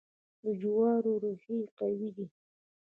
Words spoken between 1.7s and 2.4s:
قوي دي.